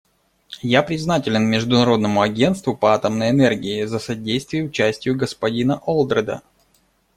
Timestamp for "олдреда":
5.77-6.41